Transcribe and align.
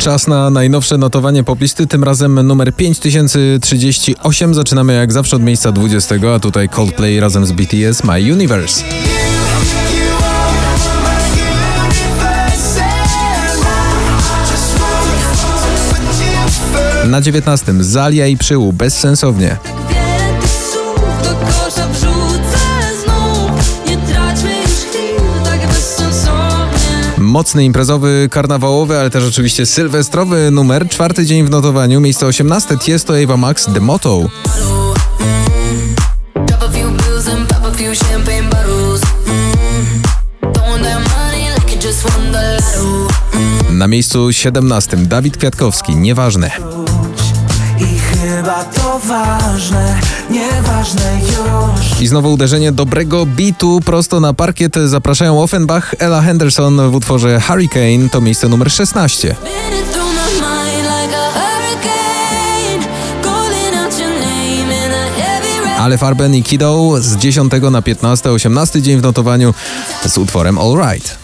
Czas 0.00 0.26
na 0.26 0.50
najnowsze 0.50 0.98
notowanie 0.98 1.44
poplisty, 1.44 1.86
tym 1.86 2.04
razem 2.04 2.46
numer 2.46 2.74
5038. 2.74 4.54
Zaczynamy 4.54 4.94
jak 4.94 5.12
zawsze 5.12 5.36
od 5.36 5.42
miejsca 5.42 5.72
20, 5.72 6.14
a 6.34 6.40
tutaj 6.40 6.68
Coldplay 6.68 7.20
razem 7.20 7.46
z 7.46 7.52
BTS 7.52 8.04
My 8.04 8.32
Universe. 8.32 8.84
Na 17.06 17.20
19 17.20 17.74
Zalia 17.80 18.26
i 18.26 18.36
Przyłu 18.36 18.72
bezsensownie. 18.72 19.79
mocny 27.30 27.64
imprezowy, 27.64 28.28
karnawałowy, 28.30 28.98
ale 28.98 29.10
też 29.10 29.24
oczywiście 29.24 29.66
sylwestrowy 29.66 30.50
numer. 30.50 30.88
Czwarty 30.88 31.26
dzień 31.26 31.44
w 31.44 31.50
notowaniu, 31.50 32.00
miejsce 32.00 32.26
18, 32.26 32.78
Tiesto 32.78 33.18
Eva 33.18 33.36
Max, 33.36 33.66
The 33.74 33.80
Motto. 33.80 34.28
Na 43.70 43.86
miejscu 43.86 44.32
17 44.32 44.96
Dawid 44.96 45.36
Kwiatkowski, 45.36 45.96
nieważne. 45.96 46.50
I 48.40 48.42
chyba 48.42 48.64
to 48.64 48.98
ważne, 48.98 50.00
nieważne 50.30 51.20
już 51.20 52.00
I 52.00 52.06
znowu 52.06 52.32
uderzenie 52.32 52.72
dobrego 52.72 53.26
bitu 53.26 53.80
prosto 53.84 54.20
na 54.20 54.34
parkiet. 54.34 54.74
Zapraszają 54.84 55.42
Offenbach, 55.42 55.94
Ella 55.98 56.22
Henderson 56.22 56.90
w 56.90 56.94
utworze 56.94 57.40
Hurricane. 57.40 58.08
To 58.10 58.20
miejsce 58.20 58.48
numer 58.48 58.70
16. 58.70 59.18
Spinning 59.34 59.88
through 59.92 60.12
my 60.12 60.32
mind 60.32 60.84
like 60.84 61.16
a 61.16 61.30
hurricane 61.32 62.86
Calling 63.22 63.84
out 63.84 63.98
your 63.98 64.10
name 64.10 64.86
in 64.86 64.92
a 64.92 65.22
heavy 65.22 65.64
rain 65.64 65.78
Ale 65.78 65.98
Farben 65.98 66.34
i 66.34 66.42
Kiddo 66.42 66.94
z 67.00 67.16
10 67.16 67.52
na 67.70 67.82
15, 67.82 68.30
18 68.30 68.82
dzień 68.82 68.98
w 68.98 69.02
notowaniu 69.02 69.54
z 70.06 70.18
utworem 70.18 70.58
All 70.58 70.76
right 70.76 71.19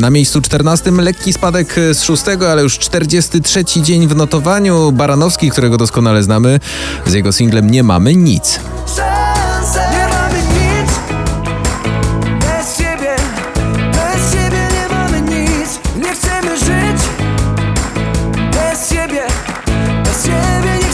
Na 0.00 0.10
miejscu 0.10 0.40
14 0.40 0.90
lekki 0.90 1.32
spadek 1.32 1.74
z 1.92 2.02
6, 2.02 2.22
ale 2.48 2.62
już 2.62 2.78
43 2.78 3.64
dzień 3.64 4.08
w 4.08 4.16
notowaniu. 4.16 4.92
Baranowski, 4.92 5.50
którego 5.50 5.76
doskonale 5.76 6.22
znamy, 6.22 6.60
z 7.06 7.12
jego 7.12 7.32
singlem 7.32 7.70
Nie 7.70 7.82
mamy 7.82 8.14
nic. 8.16 8.60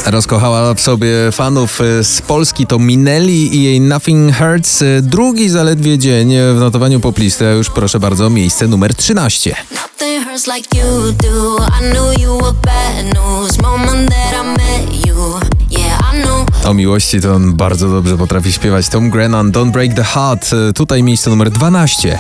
Rozkochała 0.07 0.75
w 0.75 0.81
sobie 0.81 1.09
fanów 1.33 1.81
e, 1.81 2.05
z 2.05 2.23
Polski 2.23 2.67
to 2.67 2.79
Minelli 2.79 3.57
i 3.57 3.63
jej 3.63 3.81
Nothing 3.81 4.37
Hurts. 4.37 4.83
E, 4.83 5.03
Drugi 5.03 5.49
zaledwie 5.49 5.99
dzień 5.99 6.33
w 6.55 6.61
notowaniu 6.61 7.01
poplisty, 7.01 7.47
a 7.47 7.51
już 7.51 7.71
proszę 7.71 8.01
bardzo, 8.01 8.31
miejsce 8.31 8.69
numer 8.69 8.95
13. 8.95 9.57
Nothing 9.71 10.25
hurts 10.29 10.47
like 10.47 10.79
you 10.79 11.13
do 11.13 11.57
I 11.81 11.91
knew 11.93 12.21
you 12.21 12.39
were 12.39 12.53
bad 12.63 13.05
news 13.15 13.59
Moment 13.63 14.11
that 14.11 14.45
I 14.45 14.47
met 14.47 15.07
you 15.07 15.17
Yeah, 15.71 16.15
I 16.15 16.23
knew 16.23 16.47
O 16.71 16.75
miłości 16.75 17.21
to 17.21 17.35
on 17.35 17.55
bardzo 17.55 17.89
dobrze 17.89 18.19
potrafi 18.19 18.53
śpiewać. 18.53 18.89
Tom 18.89 19.11
Grennan, 19.11 19.53
Don't 19.53 19.71
Break 19.71 19.95
the 19.95 20.05
Heart. 20.05 20.51
E, 20.53 20.73
Tutaj 20.73 21.03
miejsce 21.03 21.31
numer 21.31 21.51
12. 21.51 22.19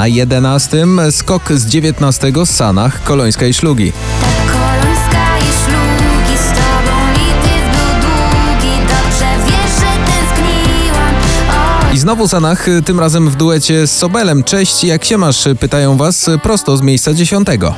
na 0.00 0.06
11 0.06 0.86
skok 1.10 1.52
z 1.52 1.66
19 1.66 2.32
Sanach, 2.44 3.02
Kolońska 3.02 3.46
i 3.46 3.54
Szlugi. 3.54 3.92
I 11.94 11.98
znowu 11.98 12.28
Sanach, 12.28 12.66
tym 12.84 13.00
razem 13.00 13.30
w 13.30 13.36
duecie 13.36 13.86
z 13.86 13.96
Sobelem. 13.96 14.44
Cześć, 14.44 14.84
jak 14.84 15.04
się 15.04 15.18
masz? 15.18 15.44
Pytają 15.60 15.96
was 15.96 16.30
prosto 16.42 16.76
z 16.76 16.82
miejsca 16.82 17.14
dziesiątego. 17.14 17.74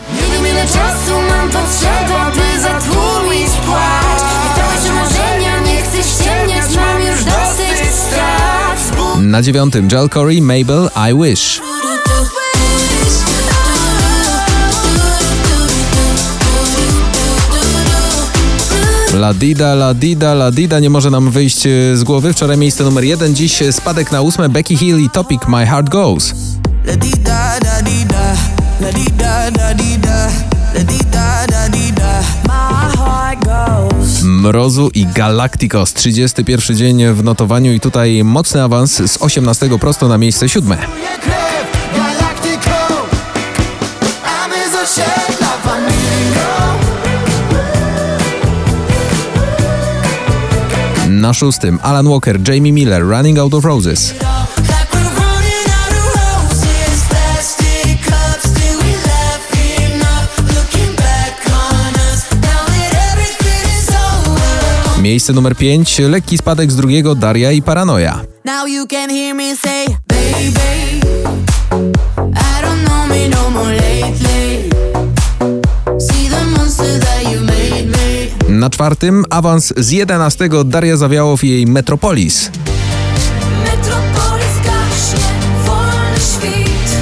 Na 9.21 9.43
dziewiątym 9.43 9.89
Jal 9.93 10.09
Corey, 10.09 10.43
Mabel, 10.43 10.89
I 11.11 11.23
Wish. 11.23 11.72
La 19.23 19.33
Dida, 19.35 19.75
La 19.75 19.95
Dida, 19.95 20.35
La 20.35 20.51
Dida 20.51 20.81
nie 20.81 20.91
może 20.91 21.11
nam 21.11 21.31
wyjść 21.31 21.67
y, 21.67 21.97
z 21.97 22.05
głowy. 22.05 22.33
Wczoraj 22.33 22.59
miejsce 22.59 22.85
numer 22.85 23.05
jeden, 23.05 23.35
dziś 23.35 23.63
spadek 23.71 24.13
na 24.13 24.21
ósme 24.21 24.49
Becky 24.49 24.77
Hill 24.77 24.99
i 25.01 25.11
Topic 25.11 25.43
Heart 25.43 25.89
Goes. 25.89 26.35
La 26.87 26.97
da 26.97 27.59
la 27.61 27.83
da 27.83 28.37
la 28.81 28.93
da. 31.95 32.23
My 32.47 32.97
heart 32.97 33.45
goes. 33.45 34.23
Mrozu 34.23 34.91
i 34.95 35.07
Galacticos. 35.07 35.93
31 35.93 36.77
dzień 36.77 37.07
w 37.15 37.25
notowaniu 37.25 37.73
i 37.73 37.81
tutaj 37.81 38.25
mocny 38.25 38.63
awans 38.63 38.93
z 38.93 39.17
18 39.23 39.79
prosto 39.79 40.09
na 40.09 40.19
miejsce 40.19 40.49
siódme. 40.49 40.79
Na 51.23 51.33
szóstym 51.33 51.79
Alan 51.83 52.07
Walker, 52.07 52.41
Jamie 52.49 52.73
Miller, 52.73 53.03
Running 53.03 53.39
Out 53.39 53.55
of 53.55 53.65
Roses. 53.65 54.15
Miejsce 65.01 65.33
numer 65.33 65.57
5, 65.57 65.99
lekki 65.99 66.39
spadek 66.39 66.73
z 66.73 66.77
drugiego 66.77 67.15
Daria 67.15 67.53
i 67.53 67.63
Paranoja. 67.63 68.21
Say, 69.63 69.87
baby, 70.09 71.01
I 72.19 72.63
don't 72.63 72.85
know 72.85 73.07
me 73.09 73.29
no 73.29 73.51
more, 73.51 73.92
czwartym 78.73 79.25
awans 79.31 79.73
z 79.77 79.91
11 79.91 80.49
Daria 80.65 80.97
Zawiałow 80.97 81.45
i 81.45 81.49
jej 81.49 81.67
Metropolis. 81.67 82.51
Metropolis 83.65 84.57
gaśnie, 84.65 85.27
wolny 85.67 86.21
świt 86.21 86.97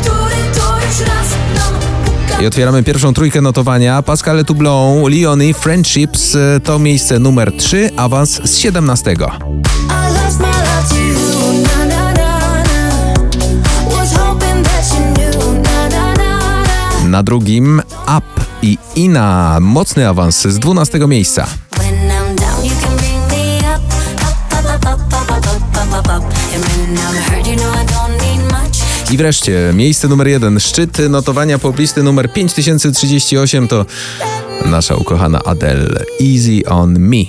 Który 0.00 0.36
to 0.54 0.76
już 0.76 1.08
raz 1.08 1.28
nam 1.54 1.74
puka 2.04 2.42
I 2.42 2.46
otwieramy 2.46 2.82
pierwszą 2.82 3.14
trójkę 3.14 3.40
notowania. 3.40 4.02
Pascal 4.02 4.44
Toublon, 4.44 5.10
Leonie, 5.10 5.54
Friendships 5.54 6.34
e, 6.34 6.60
to 6.60 6.78
miejsce 6.78 7.18
numer 7.18 7.52
3, 7.56 7.90
awans 7.96 8.40
z 8.44 8.58
17. 8.58 9.12
I 9.12 9.16
lost 9.16 10.40
my 10.40 10.46
love 10.46 10.88
to 10.88 10.96
you, 10.96 11.62
na 11.62 11.84
na 11.86 12.12
na 12.12 12.62
na 12.62 13.14
Was 13.90 14.12
hoping 14.16 14.62
that 14.64 14.84
you 14.94 15.14
knew, 15.14 15.62
na 15.62 15.88
na 15.88 16.14
na 16.14 16.62
na 17.02 17.08
Na 17.08 17.22
drugim 17.22 17.82
Up 18.18 18.41
i 18.62 18.78
Ina. 18.96 19.58
Mocny 19.60 20.08
awans 20.08 20.42
z 20.42 20.58
12 20.58 20.98
miejsca. 21.08 21.46
I 29.10 29.16
wreszcie 29.16 29.70
miejsce 29.74 30.08
numer 30.08 30.28
jeden, 30.28 30.60
szczyt 30.60 30.98
notowania 31.10 31.58
poblisty 31.58 32.02
numer 32.02 32.32
5038 32.32 33.68
to 33.68 33.86
nasza 34.64 34.96
ukochana 34.96 35.42
Adele 35.44 36.04
Easy 36.20 36.62
on 36.68 36.98
Me. 36.98 37.24